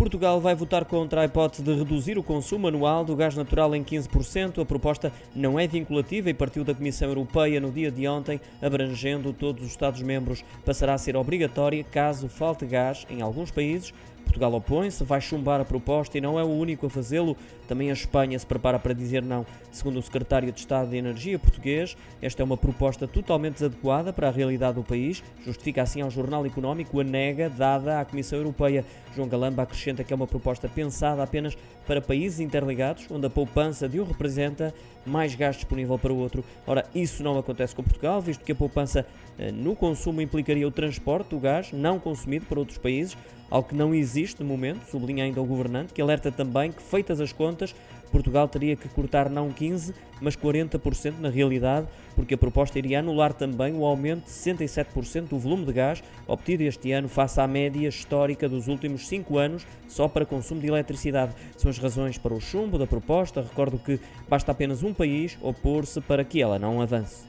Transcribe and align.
Portugal 0.00 0.40
vai 0.40 0.54
votar 0.54 0.86
contra 0.86 1.20
a 1.20 1.24
hipótese 1.26 1.62
de 1.62 1.74
reduzir 1.74 2.16
o 2.16 2.22
consumo 2.22 2.66
anual 2.66 3.04
do 3.04 3.14
gás 3.14 3.36
natural 3.36 3.76
em 3.76 3.84
15%. 3.84 4.62
A 4.62 4.64
proposta 4.64 5.12
não 5.36 5.60
é 5.60 5.66
vinculativa 5.66 6.30
e 6.30 6.32
partiu 6.32 6.64
da 6.64 6.74
Comissão 6.74 7.08
Europeia 7.08 7.60
no 7.60 7.70
dia 7.70 7.90
de 7.90 8.08
ontem, 8.08 8.40
abrangendo 8.62 9.30
todos 9.34 9.62
os 9.62 9.68
Estados-membros. 9.68 10.42
Passará 10.64 10.94
a 10.94 10.98
ser 10.98 11.16
obrigatória 11.16 11.84
caso 11.84 12.30
falte 12.30 12.64
gás 12.64 13.06
em 13.10 13.20
alguns 13.20 13.50
países 13.50 13.92
Portugal 14.30 14.54
opõe-se, 14.54 15.02
vai 15.02 15.20
chumbar 15.20 15.60
a 15.60 15.64
proposta 15.64 16.16
e 16.16 16.20
não 16.20 16.38
é 16.38 16.44
o 16.44 16.46
único 16.46 16.86
a 16.86 16.90
fazê-lo. 16.90 17.36
Também 17.66 17.90
a 17.90 17.92
Espanha 17.92 18.38
se 18.38 18.46
prepara 18.46 18.78
para 18.78 18.94
dizer 18.94 19.22
não. 19.22 19.44
Segundo 19.72 19.98
o 19.98 20.02
secretário 20.02 20.52
de 20.52 20.60
Estado 20.60 20.90
de 20.90 20.96
Energia 20.96 21.36
português, 21.36 21.96
esta 22.22 22.40
é 22.40 22.44
uma 22.44 22.56
proposta 22.56 23.08
totalmente 23.08 23.54
desadequada 23.54 24.12
para 24.12 24.28
a 24.28 24.30
realidade 24.30 24.76
do 24.76 24.84
país. 24.84 25.22
Justifica 25.44 25.82
assim 25.82 26.00
ao 26.00 26.10
Jornal 26.10 26.46
Económico 26.46 27.00
a 27.00 27.04
nega 27.04 27.50
dada 27.50 28.00
à 28.00 28.04
Comissão 28.04 28.38
Europeia. 28.38 28.84
João 29.16 29.28
Galamba 29.28 29.64
acrescenta 29.64 30.04
que 30.04 30.12
é 30.12 30.16
uma 30.16 30.28
proposta 30.28 30.68
pensada 30.68 31.22
apenas 31.24 31.58
para 31.84 32.00
países 32.00 32.38
interligados, 32.38 33.06
onde 33.10 33.26
a 33.26 33.30
poupança 33.30 33.88
de 33.88 34.00
um 34.00 34.04
representa 34.04 34.72
mais 35.10 35.34
gás 35.34 35.56
disponível 35.56 35.98
para 35.98 36.12
o 36.12 36.16
outro. 36.16 36.44
Ora, 36.66 36.86
isso 36.94 37.22
não 37.22 37.38
acontece 37.38 37.74
com 37.74 37.82
Portugal, 37.82 38.20
visto 38.20 38.44
que 38.44 38.52
a 38.52 38.54
poupança 38.54 39.04
eh, 39.38 39.50
no 39.50 39.74
consumo 39.74 40.22
implicaria 40.22 40.66
o 40.66 40.70
transporte 40.70 41.30
do 41.30 41.38
gás 41.38 41.72
não 41.72 41.98
consumido 41.98 42.46
para 42.46 42.58
outros 42.58 42.78
países, 42.78 43.16
algo 43.50 43.68
que 43.68 43.74
não 43.74 43.94
existe 43.94 44.42
no 44.42 44.48
momento, 44.48 44.88
sublinha 44.88 45.24
ainda 45.24 45.40
o 45.40 45.44
governante, 45.44 45.92
que 45.92 46.00
alerta 46.00 46.30
também 46.30 46.70
que, 46.70 46.82
feitas 46.82 47.20
as 47.20 47.32
contas, 47.32 47.74
Portugal 48.10 48.48
teria 48.48 48.76
que 48.76 48.88
cortar 48.88 49.28
não 49.28 49.50
15%, 49.50 49.94
mas 50.20 50.36
40% 50.36 51.18
na 51.18 51.30
realidade, 51.30 51.88
porque 52.14 52.34
a 52.34 52.38
proposta 52.38 52.78
iria 52.78 52.98
anular 52.98 53.32
também 53.32 53.74
o 53.74 53.84
aumento 53.84 54.24
de 54.24 54.30
67% 54.30 55.28
do 55.28 55.38
volume 55.38 55.64
de 55.64 55.72
gás 55.72 56.02
obtido 56.26 56.62
este 56.62 56.92
ano 56.92 57.08
face 57.08 57.40
à 57.40 57.46
média 57.46 57.88
histórica 57.88 58.48
dos 58.48 58.68
últimos 58.68 59.08
5 59.08 59.38
anos 59.38 59.66
só 59.88 60.08
para 60.08 60.26
consumo 60.26 60.60
de 60.60 60.66
eletricidade. 60.66 61.34
São 61.56 61.70
as 61.70 61.78
razões 61.78 62.18
para 62.18 62.34
o 62.34 62.40
chumbo 62.40 62.78
da 62.78 62.86
proposta. 62.86 63.40
Recordo 63.40 63.78
que 63.78 63.98
basta 64.28 64.52
apenas 64.52 64.82
um 64.82 64.92
país 64.92 65.38
opor-se 65.40 66.00
para 66.00 66.24
que 66.24 66.42
ela 66.42 66.58
não 66.58 66.80
avance. 66.80 67.26